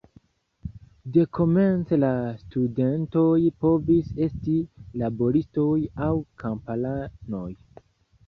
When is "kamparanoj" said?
6.45-7.47